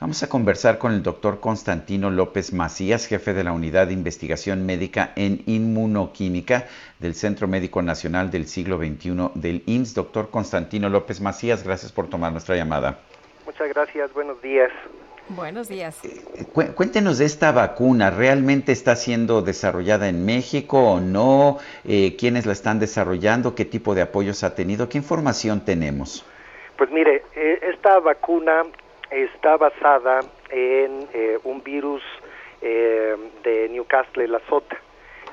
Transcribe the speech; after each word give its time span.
Vamos 0.00 0.22
a 0.22 0.30
conversar 0.30 0.78
con 0.78 0.94
el 0.94 1.02
doctor 1.02 1.40
Constantino 1.40 2.10
López 2.10 2.54
Macías, 2.54 3.06
jefe 3.06 3.34
de 3.34 3.44
la 3.44 3.52
Unidad 3.52 3.88
de 3.88 3.92
Investigación 3.92 4.64
Médica 4.64 5.12
en 5.14 5.42
Inmunoquímica 5.44 6.68
del 6.98 7.14
Centro 7.14 7.46
Médico 7.46 7.82
Nacional 7.82 8.30
del 8.30 8.46
Siglo 8.46 8.78
XXI 8.78 9.32
del 9.34 9.62
IMSS. 9.66 9.94
Doctor 9.94 10.30
Constantino 10.30 10.88
López 10.88 11.20
Macías, 11.20 11.64
gracias 11.64 11.92
por 11.92 12.08
tomar 12.08 12.32
nuestra 12.32 12.56
llamada. 12.56 13.00
Muchas 13.44 13.68
gracias, 13.68 14.10
buenos 14.14 14.40
días. 14.40 14.70
Buenos 15.28 15.68
días. 15.68 16.02
Eh, 16.02 16.46
cuéntenos 16.74 17.18
de 17.18 17.26
esta 17.26 17.52
vacuna. 17.52 18.08
¿Realmente 18.08 18.72
está 18.72 18.96
siendo 18.96 19.42
desarrollada 19.42 20.08
en 20.08 20.24
México 20.24 20.92
o 20.92 21.00
no? 21.00 21.58
Eh, 21.84 22.16
¿Quiénes 22.16 22.46
la 22.46 22.54
están 22.54 22.78
desarrollando? 22.78 23.54
¿Qué 23.54 23.66
tipo 23.66 23.94
de 23.94 24.00
apoyos 24.00 24.44
ha 24.44 24.54
tenido? 24.54 24.88
¿Qué 24.88 24.96
información 24.96 25.62
tenemos? 25.62 26.24
Pues 26.78 26.90
mire, 26.90 27.22
eh, 27.36 27.60
esta 27.74 27.98
vacuna 27.98 28.62
está 29.10 29.56
basada 29.56 30.20
en 30.50 31.08
un 31.44 31.62
virus 31.62 32.02
de 32.60 33.68
Newcastle, 33.70 34.28
la 34.28 34.40
SOTA. 34.48 34.76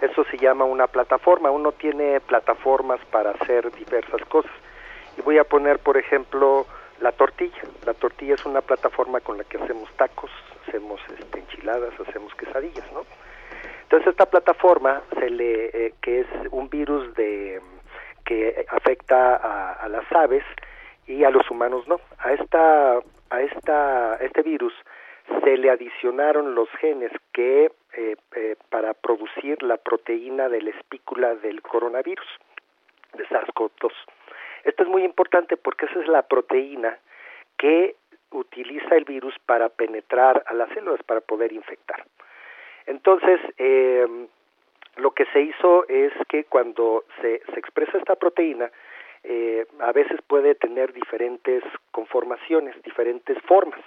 Eso 0.02 0.24
se 0.26 0.38
llama 0.38 0.66
una 0.66 0.88
plataforma. 0.88 1.52
Uno 1.52 1.72
tiene 1.72 2.20
plataformas 2.22 3.00
para 3.12 3.32
hacer 3.32 3.72
diversas 3.72 4.22
cosas. 4.30 4.52
Y 5.18 5.22
voy 5.22 5.40
a 5.40 5.44
poner, 5.44 5.80
por 5.80 5.98
ejemplo, 5.98 6.68
la 7.02 7.12
tortilla. 7.12 7.62
La 7.86 7.94
tortilla 7.94 8.36
es 8.36 8.46
una 8.46 8.62
plataforma 8.62 9.20
con 9.22 9.38
la 9.38 9.44
que 9.44 9.58
hacemos 9.58 9.90
tacos, 9.98 10.32
hacemos 10.68 11.00
este, 11.18 11.40
enchiladas, 11.40 11.94
hacemos 12.00 12.34
quesadillas, 12.36 12.92
¿no? 12.92 13.04
Entonces 13.84 14.10
esta 14.10 14.26
plataforma 14.26 15.02
se 15.18 15.30
le, 15.30 15.66
eh, 15.68 15.94
que 16.02 16.22
es 16.22 16.28
un 16.52 16.70
virus 16.70 17.14
de 17.16 17.62
que 18.26 18.66
afecta 18.70 19.38
a, 19.38 19.88
las 19.88 20.04
aves 20.12 20.44
y 21.06 21.24
a 21.24 21.30
los 21.30 21.50
humanos 21.50 21.88
no. 21.88 22.02
A 22.18 22.34
esta 22.34 23.00
a 23.30 23.42
esta 23.42 24.16
este 24.22 24.42
virus 24.42 24.74
se 25.44 25.58
le 25.58 25.70
adicionaron 25.70 26.56
los 26.56 26.70
genes 26.80 27.12
que 27.34 27.72
eh, 27.94 28.16
eh, 28.36 28.56
para 28.70 28.94
producir 28.94 29.62
la 29.64 29.78
proteína 29.78 30.50
de 30.50 30.62
la 30.62 30.70
espícula 30.72 31.36
del 31.36 31.62
coronavirus 31.62 32.28
de 33.14 33.26
SARS-CoV-2. 33.28 33.92
Esto 34.64 34.84
es 34.84 34.90
muy 34.90 35.04
importante 35.04 35.58
porque 35.58 35.86
esa 35.86 36.00
es 36.00 36.08
la 36.08 36.22
proteína 36.24 36.98
que 37.58 37.96
utiliza 38.32 38.96
el 38.96 39.06
virus 39.06 39.34
para 39.46 39.70
penetrar 39.70 40.44
a 40.48 40.54
las 40.54 40.70
células, 40.70 41.02
para 41.04 41.22
poder 41.22 41.52
infectar. 41.54 42.06
Entonces, 42.86 43.40
em, 43.58 44.28
lo 44.98 45.12
que 45.12 45.26
se 45.34 45.42
hizo 45.42 45.88
es 45.88 46.14
que 46.28 46.46
cuando 46.46 47.06
se 47.22 47.36
expresa 47.56 47.98
esta 47.98 48.16
proteína, 48.16 48.72
eh, 49.30 49.68
a 49.80 49.92
veces 49.92 50.22
puede 50.26 50.56
tener 50.56 50.94
diferentes 50.94 51.62
conformaciones, 51.92 52.82
diferentes 52.84 53.38
formas. 53.44 53.82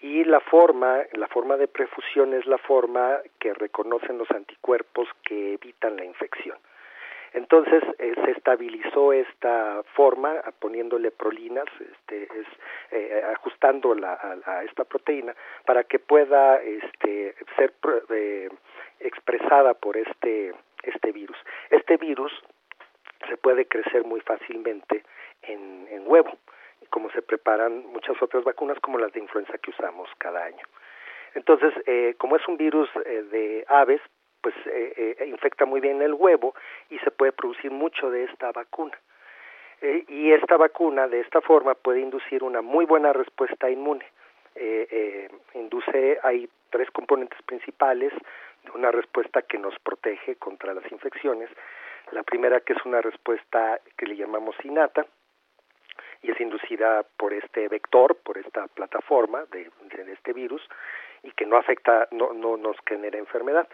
Y 0.00 0.24
la 0.24 0.40
forma, 0.40 1.02
la 1.12 1.26
forma 1.28 1.56
de 1.56 1.68
prefusión 1.68 2.32
es 2.32 2.46
la 2.46 2.58
forma 2.58 3.18
que 3.38 3.52
reconocen 3.52 4.16
los 4.16 4.30
anticuerpos 4.30 5.08
que 5.24 5.54
evitan 5.54 5.96
la 5.96 6.04
infección. 6.04 6.56
Entonces 7.34 7.82
eh, 7.98 8.14
se 8.24 8.30
estabilizó 8.30 9.12
esta 9.12 9.82
forma 9.94 10.42
poniéndole 10.58 11.10
prolinas, 11.10 11.66
este, 11.78 12.22
es, 12.22 12.46
eh, 12.92 13.22
ajustando 13.34 13.94
a, 14.02 14.64
esta 14.64 14.84
proteína 14.84 15.34
para 15.66 15.84
que 15.84 15.98
pueda 15.98 16.56
este, 16.62 17.34
ser 17.56 17.74
eh, 18.08 18.48
expresada 19.00 19.74
por 19.74 19.98
este, 19.98 20.54
este 20.82 21.12
virus. 21.12 21.36
Este 21.68 21.98
virus 21.98 22.32
se 23.26 23.36
puede 23.36 23.66
crecer 23.66 24.04
muy 24.04 24.20
fácilmente 24.20 25.04
en, 25.42 25.86
en 25.90 26.02
huevo, 26.06 26.36
como 26.90 27.10
se 27.10 27.22
preparan 27.22 27.86
muchas 27.86 28.20
otras 28.22 28.44
vacunas 28.44 28.78
como 28.80 28.98
las 28.98 29.12
de 29.12 29.20
influenza 29.20 29.58
que 29.58 29.70
usamos 29.70 30.08
cada 30.18 30.44
año. 30.44 30.64
Entonces, 31.34 31.72
eh, 31.86 32.14
como 32.18 32.36
es 32.36 32.48
un 32.48 32.56
virus 32.56 32.88
de 32.94 33.64
aves, 33.68 34.00
pues 34.46 34.54
eh, 34.66 35.16
eh, 35.18 35.26
infecta 35.26 35.64
muy 35.64 35.80
bien 35.80 36.00
el 36.02 36.14
huevo 36.14 36.54
y 36.88 37.00
se 37.00 37.10
puede 37.10 37.32
producir 37.32 37.72
mucho 37.72 38.10
de 38.10 38.22
esta 38.22 38.52
vacuna. 38.52 38.96
Eh, 39.82 40.04
y 40.06 40.30
esta 40.30 40.56
vacuna 40.56 41.08
de 41.08 41.18
esta 41.18 41.40
forma 41.40 41.74
puede 41.74 41.98
inducir 41.98 42.44
una 42.44 42.62
muy 42.62 42.84
buena 42.84 43.12
respuesta 43.12 43.68
inmune. 43.68 44.06
induce, 45.54 46.20
hay 46.22 46.48
tres 46.70 46.88
componentes 46.92 47.42
principales 47.42 48.12
de 48.62 48.70
una 48.70 48.92
respuesta 48.92 49.42
que 49.42 49.58
nos 49.58 49.76
protege 49.80 50.36
contra 50.36 50.72
las 50.74 50.90
infecciones. 50.92 51.50
La 52.12 52.22
primera 52.22 52.60
que 52.60 52.72
es 52.72 52.84
una 52.84 53.00
respuesta 53.00 53.80
que 53.96 54.06
le 54.06 54.16
llamamos 54.16 54.54
innata, 54.64 55.06
y 56.22 56.30
es 56.30 56.40
inducida 56.40 57.04
por 57.16 57.32
este 57.32 57.68
vector, 57.68 58.16
por 58.16 58.38
esta 58.38 58.66
plataforma 58.68 59.44
de, 59.52 59.70
este 60.12 60.32
virus 60.32 60.62
y 61.22 61.30
que 61.32 61.46
no 61.46 61.56
afecta, 61.56 62.08
no, 62.10 62.32
no 62.32 62.56
nos 62.56 62.76
genera 62.86 63.18
enfermedad. 63.18 63.68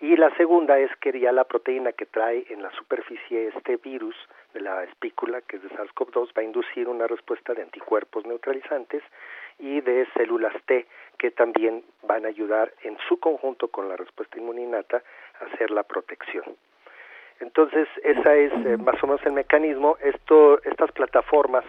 Y 0.00 0.16
la 0.16 0.34
segunda 0.36 0.78
es 0.78 0.90
que 0.96 1.18
ya 1.18 1.30
la 1.32 1.44
proteína 1.44 1.92
que 1.92 2.06
trae 2.06 2.44
en 2.48 2.62
la 2.62 2.70
superficie 2.72 3.48
este 3.48 3.76
virus 3.76 4.16
de 4.52 4.60
la 4.60 4.82
espícula, 4.84 5.40
que 5.42 5.56
es 5.56 5.62
de 5.62 5.68
SARS-CoV-2, 5.70 6.36
va 6.36 6.42
a 6.42 6.44
inducir 6.44 6.88
una 6.88 7.06
respuesta 7.06 7.54
de 7.54 7.62
anticuerpos 7.62 8.26
neutralizantes 8.26 9.02
y 9.58 9.80
de 9.80 10.06
células 10.14 10.54
T 10.66 10.86
que 11.16 11.30
también 11.30 11.84
van 12.02 12.24
a 12.24 12.28
ayudar 12.28 12.72
en 12.82 12.98
su 13.08 13.20
conjunto 13.20 13.68
con 13.68 13.88
la 13.88 13.96
respuesta 13.96 14.36
inmuninata 14.36 15.02
a 15.40 15.44
hacer 15.44 15.70
la 15.70 15.84
protección. 15.84 16.56
Entonces, 17.56 17.86
esa 18.02 18.34
es 18.34 18.52
eh, 18.66 18.76
más 18.78 19.00
o 19.00 19.06
menos 19.06 19.24
el 19.24 19.30
mecanismo. 19.30 19.96
Esto, 20.02 20.60
estas 20.64 20.90
plataformas 20.90 21.64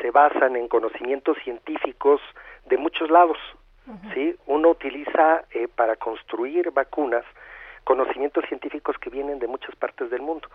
se 0.00 0.10
basan 0.10 0.56
en 0.56 0.68
conocimientos 0.68 1.36
científicos 1.44 2.22
de 2.64 2.78
muchos 2.78 3.10
lados. 3.10 3.36
¿sí? 4.14 4.34
Uno 4.46 4.70
utiliza 4.70 5.44
eh, 5.50 5.68
para 5.68 5.96
construir 5.96 6.70
vacunas 6.70 7.26
conocimientos 7.84 8.42
científicos 8.48 8.96
que 8.98 9.10
vienen 9.10 9.38
de 9.38 9.48
muchas 9.48 9.76
partes 9.76 10.08
del 10.08 10.22
mundo, 10.22 10.48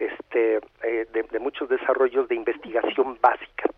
este, 0.00 0.60
eh, 0.82 1.06
de, 1.12 1.38
muchos 1.38 1.68
desarrollos 1.68 2.26
de 2.26 2.34
investigación 2.34 3.18
básica. 3.20 3.70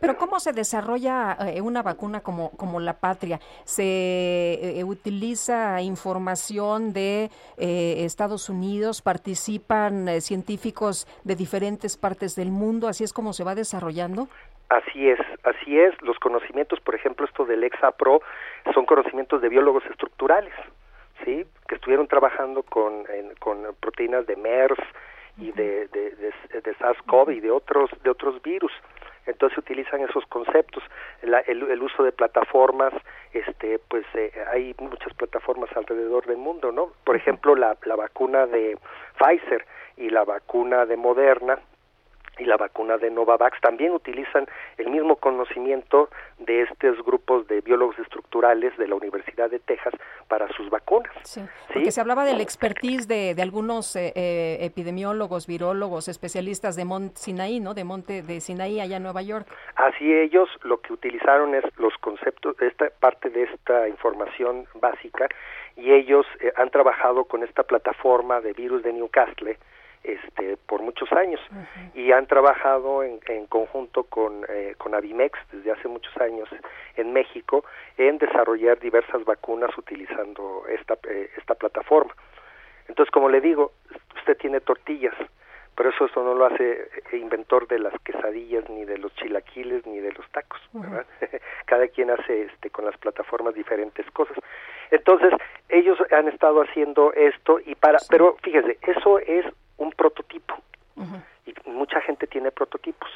Pero 0.00 0.16
¿cómo 0.16 0.40
se 0.40 0.52
desarrolla 0.52 1.36
eh, 1.40 1.60
una 1.60 1.82
vacuna 1.82 2.20
como, 2.20 2.50
como 2.56 2.80
la 2.80 2.94
patria? 2.94 3.38
¿Se 3.64 3.82
eh, 3.82 4.84
utiliza 4.84 5.80
información 5.82 6.92
de 6.92 7.30
Estados 7.56 8.48
Unidos? 8.48 9.02
¿Participan 9.02 10.20
científicos 10.20 11.06
de 11.24 11.36
diferentes 11.36 11.96
partes 11.96 12.36
del 12.36 12.50
mundo? 12.50 12.88
¿Así 12.88 13.04
es 13.04 13.12
como 13.12 13.32
se 13.32 13.44
va 13.44 13.54
desarrollando? 13.54 14.28
Así 14.68 15.08
es, 15.08 15.18
así 15.44 15.78
es. 15.78 16.00
Los 16.02 16.18
conocimientos, 16.18 16.80
por 16.80 16.94
ejemplo, 16.94 17.26
esto 17.26 17.44
del 17.44 17.64
ExaPro, 17.64 18.22
son 18.72 18.86
conocimientos 18.86 19.42
de 19.42 19.48
biólogos 19.48 19.84
estructurales. 19.86 20.54
¿sí? 21.24 21.44
que 21.68 21.76
estuvieron 21.76 22.08
trabajando 22.08 22.62
con, 22.62 23.04
con 23.38 23.58
proteínas 23.80 24.26
de 24.26 24.36
MERS 24.36 24.78
y 25.38 25.52
de, 25.52 25.86
de, 25.88 26.10
de, 26.10 26.74
SARS-CoV 26.78 27.36
y 27.36 27.40
de 27.40 27.50
otros, 27.50 27.90
de 28.02 28.10
otros 28.10 28.42
virus. 28.42 28.72
Entonces 29.30 29.58
utilizan 29.58 30.00
esos 30.02 30.24
conceptos, 30.26 30.82
el, 31.22 31.34
el, 31.46 31.82
uso 31.82 32.02
de 32.02 32.12
plataformas, 32.12 32.92
este, 33.32 33.78
pues 33.88 34.04
eh, 34.14 34.32
hay 34.52 34.74
muchas 34.78 35.14
plataformas 35.14 35.70
alrededor 35.76 36.26
del 36.26 36.36
mundo, 36.36 36.72
¿no? 36.72 36.92
Por 37.04 37.16
ejemplo, 37.16 37.54
la, 37.54 37.76
la 37.84 37.96
vacuna 37.96 38.46
de 38.46 38.76
Pfizer 39.18 39.64
y 39.96 40.10
la 40.10 40.24
vacuna 40.24 40.86
de 40.86 40.96
Moderna 40.96 41.58
y 42.40 42.44
la 42.46 42.56
vacuna 42.56 42.96
de 42.96 43.10
Novavax 43.10 43.60
también 43.60 43.92
utilizan 43.92 44.46
el 44.78 44.88
mismo 44.90 45.16
conocimiento 45.16 46.08
de 46.38 46.62
estos 46.62 47.04
grupos 47.04 47.46
de 47.48 47.60
biólogos 47.60 47.98
estructurales 47.98 48.76
de 48.78 48.88
la 48.88 48.94
Universidad 48.94 49.50
de 49.50 49.58
Texas 49.58 49.94
para 50.26 50.48
sus 50.54 50.70
vacunas. 50.70 51.12
Sí, 51.22 51.42
porque 51.72 51.90
se 51.90 52.00
hablaba 52.00 52.24
del 52.24 52.40
expertise 52.40 53.06
de, 53.06 53.34
de 53.34 53.42
algunos 53.42 53.94
eh, 53.94 54.12
eh, 54.14 54.58
epidemiólogos, 54.60 55.46
virólogos, 55.46 56.08
especialistas 56.08 56.76
de 56.76 56.84
Mont 56.84 57.14
Sinaí, 57.16 57.60
¿no? 57.60 57.74
De 57.74 57.84
Monte 57.84 58.22
de 58.22 58.40
Sinaí, 58.40 58.80
allá 58.80 58.96
en 58.96 59.02
Nueva 59.02 59.22
York. 59.22 59.46
Así 59.76 60.12
ellos 60.12 60.48
lo 60.62 60.80
que 60.80 60.92
utilizaron 60.92 61.54
es 61.54 61.64
los 61.76 61.96
conceptos, 61.98 62.56
esta 62.60 62.88
parte 63.00 63.28
de 63.28 63.42
esta 63.44 63.88
información 63.88 64.66
básica 64.80 65.28
y 65.76 65.92
ellos 65.92 66.26
eh, 66.40 66.52
han 66.56 66.70
trabajado 66.70 67.24
con 67.24 67.42
esta 67.42 67.62
plataforma 67.64 68.40
de 68.40 68.52
virus 68.52 68.82
de 68.82 68.92
Newcastle 68.92 69.58
este, 70.02 70.56
por 70.66 70.82
muchos 70.82 71.12
años 71.12 71.40
y 71.94 72.12
han 72.12 72.26
trabajado 72.26 73.02
en, 73.02 73.20
en 73.28 73.46
conjunto 73.46 74.04
con, 74.04 74.44
eh, 74.48 74.74
con 74.78 74.94
Avimex 74.94 75.38
desde 75.52 75.72
hace 75.72 75.88
muchos 75.88 76.16
años 76.16 76.48
en 76.96 77.12
México 77.12 77.64
en 77.98 78.18
desarrollar 78.18 78.78
diversas 78.78 79.24
vacunas 79.24 79.76
utilizando 79.76 80.64
esta, 80.68 80.96
eh, 81.08 81.30
esta 81.36 81.54
plataforma. 81.54 82.14
Entonces, 82.88 83.10
como 83.12 83.28
le 83.28 83.40
digo, 83.40 83.72
usted 84.16 84.36
tiene 84.38 84.60
tortillas, 84.60 85.14
pero 85.76 85.90
eso, 85.90 86.06
eso 86.06 86.24
no 86.24 86.34
lo 86.34 86.46
hace 86.46 86.88
inventor 87.12 87.68
de 87.68 87.78
las 87.78 87.94
quesadillas, 88.02 88.68
ni 88.68 88.84
de 88.84 88.98
los 88.98 89.14
chilaquiles, 89.14 89.86
ni 89.86 90.00
de 90.00 90.12
los 90.12 90.28
tacos. 90.30 90.60
Cada 91.66 91.88
quien 91.88 92.10
hace 92.10 92.42
este, 92.42 92.70
con 92.70 92.84
las 92.84 92.96
plataformas 92.98 93.54
diferentes 93.54 94.10
cosas. 94.10 94.36
Entonces, 94.90 95.32
ellos 95.68 95.98
han 96.10 96.28
estado 96.28 96.62
haciendo 96.62 97.12
esto 97.12 97.60
y 97.64 97.74
para, 97.76 97.98
pero 98.08 98.36
fíjese, 98.42 98.78
eso 98.82 99.18
es 99.20 99.46
un 99.80 99.92
prototipo 99.92 100.54
y 101.46 101.54
mucha 101.70 102.00
gente 102.02 102.26
tiene 102.26 102.50
prototipos, 102.50 103.08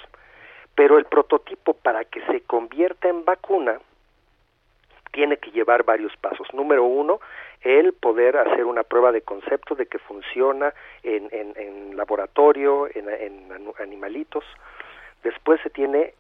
pero 0.74 0.98
el 0.98 1.04
prototipo 1.04 1.74
para 1.74 2.04
que 2.04 2.24
se 2.26 2.40
convierta 2.40 3.08
en 3.08 3.24
vacuna 3.24 3.78
tiene 5.12 5.36
que 5.36 5.50
llevar 5.50 5.84
varios 5.84 6.16
pasos. 6.16 6.48
Número 6.54 6.82
uno, 6.84 7.20
el 7.60 7.92
poder 7.92 8.38
hacer 8.38 8.64
una 8.64 8.82
prueba 8.82 9.12
de 9.12 9.20
concepto 9.20 9.74
de 9.74 9.86
que 9.86 9.98
funciona 9.98 10.72
en, 11.02 11.28
en, 11.30 11.96
laboratorio, 11.96 12.88
en, 12.92 13.08
en 13.08 13.72
animalitos. 13.78 14.44
Después 15.22 15.60
se 15.60 15.70
tiene 15.70 16.14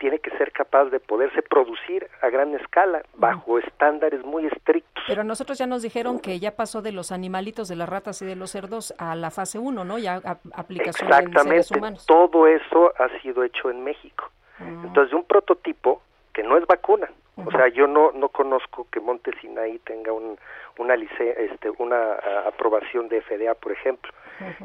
tiene 0.00 0.18
que 0.18 0.30
ser 0.38 0.50
capaz 0.50 0.86
de 0.86 0.98
poderse 0.98 1.42
producir 1.42 2.08
a 2.22 2.30
gran 2.30 2.54
escala 2.54 3.02
bajo 3.16 3.58
estándares 3.58 4.24
muy 4.24 4.46
estrictos. 4.46 5.04
Pero 5.06 5.24
nosotros 5.24 5.58
ya 5.58 5.66
nos 5.66 5.82
dijeron 5.82 6.18
que 6.18 6.40
ya 6.40 6.56
pasó 6.56 6.80
de 6.80 6.90
los 6.90 7.12
animalitos, 7.12 7.68
de 7.68 7.76
las 7.76 7.88
ratas 7.88 8.20
y 8.22 8.24
de 8.24 8.34
los 8.34 8.50
cerdos 8.50 8.94
a 8.98 9.14
la 9.14 9.30
fase 9.30 9.58
1, 9.58 9.84
¿no? 9.84 9.98
Ya 9.98 10.16
aplicación 10.54 11.12
en 11.12 11.32
seres 11.32 11.70
humanos. 11.70 12.06
Todo 12.06 12.46
eso 12.46 12.92
ha 12.98 13.20
sido 13.20 13.44
hecho 13.44 13.70
en 13.70 13.84
México. 13.84 14.30
Mm. 14.58 14.86
Entonces, 14.86 15.12
un 15.12 15.24
prototipo 15.24 16.02
que 16.32 16.42
no 16.42 16.56
es 16.56 16.66
vacuna. 16.66 17.08
O 17.36 17.50
sea, 17.50 17.68
yo 17.68 17.86
no 17.86 18.12
no 18.12 18.28
conozco 18.28 18.86
que 18.90 19.00
Monte 19.00 19.30
Sinaí 19.40 19.78
tenga 19.78 20.12
un, 20.12 20.38
una 20.76 20.94
este 20.94 21.70
una 21.78 22.14
aprobación 22.46 23.08
de 23.08 23.22
FDA, 23.22 23.54
por 23.54 23.72
ejemplo. 23.72 24.12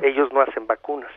Ellos 0.01 0.31
no 0.33 0.41
hacen 0.41 0.67
vacunas 0.67 1.11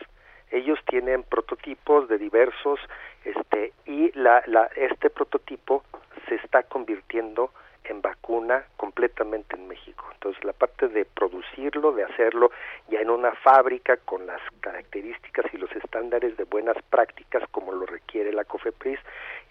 ellos 0.51 0.79
tienen 0.85 1.23
prototipos 1.23 2.07
de 2.07 2.17
diversos 2.17 2.79
este 3.25 3.73
y 3.85 4.11
la, 4.17 4.43
la 4.47 4.65
este 4.75 5.09
prototipo 5.09 5.83
se 6.27 6.35
está 6.35 6.63
convirtiendo 6.63 7.51
en 7.83 8.01
vacuna 8.01 8.65
completamente 8.77 9.55
en 9.55 9.67
México. 9.67 10.05
Entonces, 10.13 10.43
la 10.43 10.53
parte 10.53 10.87
de 10.87 11.05
producirlo, 11.05 11.91
de 11.91 12.03
hacerlo 12.03 12.51
ya 12.89 12.99
en 12.99 13.09
una 13.09 13.31
fábrica 13.31 13.97
con 13.97 14.27
las 14.27 14.41
características 14.61 15.45
y 15.53 15.57
los 15.57 15.71
estándares 15.71 16.37
de 16.37 16.43
buenas 16.43 16.77
prácticas 16.89 17.43
como 17.51 17.71
lo 17.71 17.85
requiere 17.85 18.31
la 18.31 18.43
COFEPRIS 18.43 18.99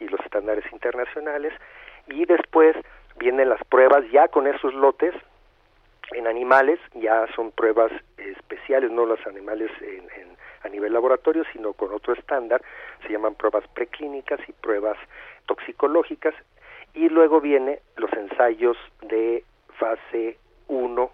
y 0.01 0.09
los 0.09 0.21
estándares 0.21 0.65
internacionales 0.73 1.53
y 2.07 2.25
después 2.25 2.77
vienen 3.19 3.49
las 3.49 3.63
pruebas 3.65 4.05
ya 4.13 4.29
con 4.29 4.47
esos 4.47 4.73
lotes 4.75 5.15
en 6.13 6.27
animales, 6.27 6.79
ya 6.95 7.27
son 7.35 7.51
pruebas 7.51 7.93
especiales, 8.17 8.91
no 8.91 9.05
los 9.05 9.25
animales 9.27 9.71
en, 9.81 10.09
en 10.21 10.37
a 10.63 10.69
nivel 10.69 10.93
laboratorio, 10.93 11.45
sino 11.53 11.73
con 11.73 11.93
otro 11.93 12.15
estándar, 12.15 12.63
se 13.07 13.13
llaman 13.13 13.35
pruebas 13.35 13.67
preclínicas 13.69 14.41
y 14.49 14.53
pruebas 14.53 14.97
toxicológicas, 15.47 16.35
y 16.95 17.09
luego 17.09 17.41
viene 17.41 17.81
los 17.97 18.13
ensayos 18.13 18.77
de 19.03 19.45
fase 19.79 20.39
1, 20.69 21.11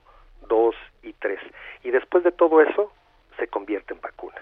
2 0.48 0.74
y 1.02 1.12
3. 1.14 1.38
Y 1.82 1.90
después 1.90 2.24
de 2.24 2.32
todo 2.32 2.60
eso, 2.60 2.92
se 3.38 3.48
convierte 3.48 3.94
en 3.94 4.00
vacuna. 4.00 4.40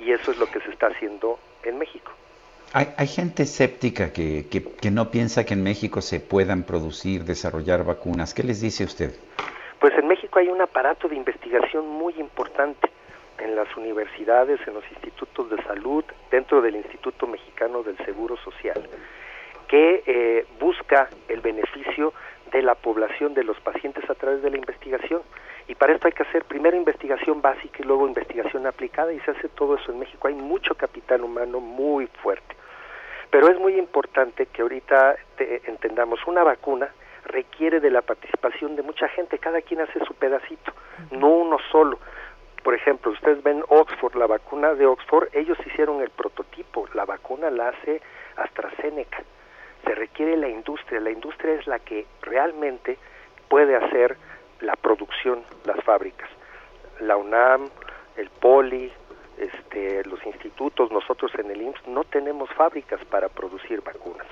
Y 0.00 0.12
eso 0.12 0.30
es 0.30 0.38
lo 0.38 0.46
que 0.46 0.60
se 0.60 0.70
está 0.70 0.88
haciendo 0.88 1.38
en 1.62 1.78
México. 1.78 2.12
Hay, 2.72 2.88
hay 2.96 3.06
gente 3.06 3.44
escéptica 3.44 4.12
que, 4.12 4.48
que, 4.50 4.64
que, 4.64 4.90
no 4.90 5.10
piensa 5.10 5.44
que 5.44 5.54
en 5.54 5.62
México 5.62 6.00
se 6.00 6.18
puedan 6.18 6.64
producir, 6.64 7.24
desarrollar 7.24 7.84
vacunas. 7.84 8.34
¿Qué 8.34 8.42
les 8.42 8.60
dice 8.60 8.84
usted? 8.84 9.14
Pues 9.78 9.92
en 9.94 10.08
México 10.08 10.38
hay 10.38 10.48
un 10.48 10.60
aparato 10.60 11.08
de 11.08 11.14
investigación 11.14 11.86
muy 11.86 12.14
importante 12.14 12.90
en 13.44 13.54
las 13.54 13.76
universidades, 13.76 14.58
en 14.66 14.74
los 14.74 14.84
institutos 14.90 15.50
de 15.50 15.62
salud, 15.64 16.02
dentro 16.30 16.62
del 16.62 16.76
Instituto 16.76 17.26
Mexicano 17.26 17.82
del 17.82 17.96
Seguro 17.98 18.36
Social, 18.38 18.82
que 19.68 20.02
eh, 20.06 20.46
busca 20.58 21.10
el 21.28 21.40
beneficio 21.40 22.14
de 22.50 22.62
la 22.62 22.74
población, 22.74 23.34
de 23.34 23.44
los 23.44 23.60
pacientes 23.60 24.08
a 24.08 24.14
través 24.14 24.42
de 24.42 24.50
la 24.50 24.56
investigación. 24.56 25.22
Y 25.68 25.74
para 25.74 25.92
esto 25.92 26.06
hay 26.06 26.12
que 26.12 26.22
hacer 26.22 26.44
primero 26.44 26.76
investigación 26.76 27.42
básica 27.42 27.78
y 27.80 27.82
luego 27.82 28.06
investigación 28.08 28.66
aplicada 28.66 29.12
y 29.12 29.20
se 29.20 29.32
hace 29.32 29.48
todo 29.50 29.76
eso 29.76 29.92
en 29.92 29.98
México. 29.98 30.26
Hay 30.26 30.34
mucho 30.34 30.74
capital 30.74 31.22
humano 31.22 31.60
muy 31.60 32.06
fuerte. 32.22 32.56
Pero 33.30 33.48
es 33.48 33.58
muy 33.58 33.76
importante 33.76 34.46
que 34.46 34.62
ahorita 34.62 35.16
entendamos 35.66 36.20
una 36.26 36.44
vacuna 36.44 36.88
requiere 37.24 37.80
de 37.80 37.90
la 37.90 38.02
participación 38.02 38.76
de 38.76 38.82
mucha 38.82 39.08
gente, 39.08 39.38
cada 39.38 39.60
quien 39.62 39.80
hace 39.80 39.98
su 40.04 40.14
pedacito, 40.14 40.72
no 41.10 41.28
uno 41.28 41.58
solo. 41.72 41.98
Por 42.64 42.74
ejemplo, 42.74 43.12
ustedes 43.12 43.42
ven 43.42 43.62
Oxford, 43.68 44.16
la 44.16 44.26
vacuna 44.26 44.74
de 44.74 44.86
Oxford, 44.86 45.28
ellos 45.34 45.58
hicieron 45.66 46.00
el 46.00 46.08
prototipo, 46.08 46.88
la 46.94 47.04
vacuna 47.04 47.50
la 47.50 47.68
hace 47.68 48.00
AstraZeneca. 48.36 49.22
Se 49.84 49.94
requiere 49.94 50.36
la 50.38 50.48
industria, 50.48 50.98
la 50.98 51.10
industria 51.10 51.54
es 51.54 51.66
la 51.66 51.78
que 51.78 52.06
realmente 52.22 52.96
puede 53.48 53.76
hacer 53.76 54.16
la 54.60 54.76
producción, 54.76 55.44
las 55.66 55.78
fábricas. 55.84 56.30
La 57.00 57.18
UNAM, 57.18 57.68
el 58.16 58.30
POLI, 58.30 58.90
este, 59.36 60.02
los 60.04 60.24
institutos, 60.24 60.90
nosotros 60.90 61.32
en 61.34 61.50
el 61.50 61.60
IMSS 61.60 61.86
no 61.88 62.04
tenemos 62.04 62.48
fábricas 62.54 63.04
para 63.04 63.28
producir 63.28 63.82
vacunas. 63.82 64.26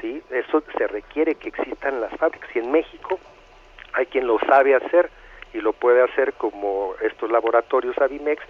¿sí? 0.00 0.22
Eso 0.30 0.62
se 0.78 0.86
requiere 0.86 1.34
que 1.34 1.50
existan 1.50 2.00
las 2.00 2.16
fábricas. 2.16 2.48
Y 2.54 2.60
en 2.60 2.72
México 2.72 3.18
hay 3.92 4.06
quien 4.06 4.26
lo 4.26 4.38
sabe 4.40 4.74
hacer, 4.74 5.10
y 5.54 5.60
lo 5.60 5.72
puede 5.72 6.02
hacer 6.02 6.34
como 6.34 6.94
estos 7.00 7.30
laboratorios 7.30 7.96
Avimex 7.98 8.42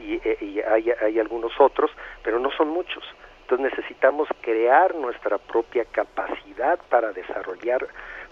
y, 0.00 0.14
eh, 0.14 0.38
y 0.40 0.60
hay, 0.60 0.90
hay 0.90 1.18
algunos 1.18 1.52
otros, 1.60 1.90
pero 2.22 2.38
no 2.38 2.50
son 2.52 2.68
muchos. 2.68 3.04
Entonces 3.42 3.76
necesitamos 3.76 4.28
crear 4.40 4.94
nuestra 4.94 5.36
propia 5.36 5.84
capacidad 5.84 6.78
para 6.88 7.12
desarrollar 7.12 7.86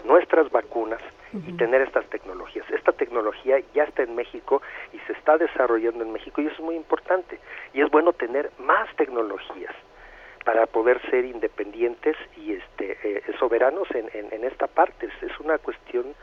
nuestras 0.05 0.49
vacunas 0.49 1.01
y 1.47 1.53
tener 1.53 1.81
estas 1.81 2.05
tecnologías. 2.07 2.65
Esta 2.71 2.91
tecnología 2.91 3.59
ya 3.73 3.83
está 3.83 4.03
en 4.03 4.15
México 4.15 4.61
y 4.91 4.99
se 4.99 5.13
está 5.13 5.37
desarrollando 5.37 6.03
en 6.03 6.11
México 6.11 6.41
y 6.41 6.47
eso 6.47 6.55
es 6.55 6.61
muy 6.61 6.75
importante. 6.75 7.39
Y 7.73 7.81
es 7.81 7.89
bueno 7.91 8.13
tener 8.13 8.51
más 8.57 8.93
tecnologías 8.95 9.73
para 10.43 10.65
poder 10.65 10.99
ser 11.09 11.25
independientes 11.25 12.17
y 12.35 12.53
este, 12.53 12.97
eh, 13.03 13.23
soberanos 13.39 13.89
en, 13.91 14.09
en, 14.13 14.33
en, 14.33 14.43
esta 14.43 14.67
parte. 14.67 15.07
Es 15.21 15.39
una 15.39 15.57
cuestión 15.59 16.15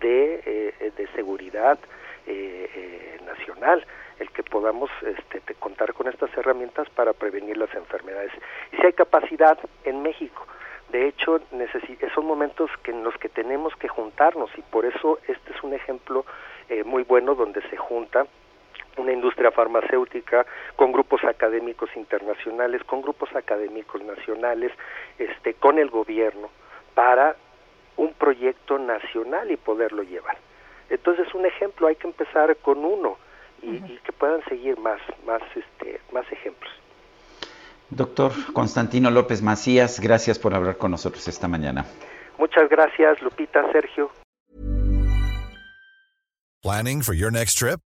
de, 0.00 0.42
eh, 0.44 0.92
de 0.96 1.06
seguridad 1.08 1.78
eh, 2.26 2.70
eh, 2.74 3.20
nacional 3.26 3.84
el 4.18 4.30
que 4.30 4.42
podamos 4.42 4.90
este, 5.02 5.54
contar 5.54 5.94
con 5.94 6.06
estas 6.06 6.30
herramientas 6.36 6.88
para 6.90 7.12
prevenir 7.12 7.56
las 7.56 7.74
enfermedades. 7.74 8.32
Y 8.72 8.76
si 8.76 8.86
hay 8.86 8.92
capacidad 8.92 9.58
en 9.84 10.02
México, 10.02 10.46
de 10.92 11.06
hecho, 11.06 11.40
son 12.14 12.26
momentos 12.26 12.70
que 12.82 12.90
en 12.90 13.04
los 13.04 13.14
que 13.16 13.28
tenemos 13.28 13.74
que 13.76 13.88
juntarnos 13.88 14.50
y 14.56 14.62
por 14.62 14.84
eso 14.84 15.18
este 15.28 15.52
es 15.52 15.62
un 15.62 15.72
ejemplo 15.72 16.24
eh, 16.68 16.84
muy 16.84 17.04
bueno 17.04 17.34
donde 17.34 17.62
se 17.70 17.76
junta 17.76 18.26
una 18.96 19.12
industria 19.12 19.52
farmacéutica 19.52 20.44
con 20.76 20.92
grupos 20.92 21.22
académicos 21.24 21.90
internacionales, 21.94 22.82
con 22.84 23.02
grupos 23.02 23.34
académicos 23.34 24.02
nacionales, 24.02 24.72
este, 25.18 25.54
con 25.54 25.78
el 25.78 25.90
gobierno 25.90 26.50
para 26.94 27.36
un 27.96 28.12
proyecto 28.14 28.78
nacional 28.78 29.50
y 29.50 29.56
poderlo 29.56 30.02
llevar. 30.02 30.38
Entonces, 30.88 31.32
un 31.34 31.46
ejemplo, 31.46 31.86
hay 31.86 31.96
que 31.96 32.08
empezar 32.08 32.56
con 32.56 32.84
uno 32.84 33.16
y, 33.62 33.76
y 33.76 34.00
que 34.04 34.12
puedan 34.12 34.42
seguir 34.44 34.78
más, 34.78 35.00
más, 35.26 35.42
este, 35.54 36.00
más 36.12 36.30
ejemplos. 36.32 36.72
Doctor 37.90 38.32
Constantino 38.52 39.10
López 39.10 39.42
Macías, 39.42 40.00
gracias 40.00 40.38
por 40.38 40.54
hablar 40.54 40.76
con 40.76 40.92
nosotros 40.92 41.26
esta 41.26 41.48
mañana. 41.48 41.84
Muchas 42.38 42.68
gracias, 42.68 43.20
Lupita, 43.20 43.70
Sergio. 43.72 44.10
Planning 46.62 47.02
for 47.02 47.14
your 47.14 47.32
next 47.32 47.58
trip? 47.58 47.80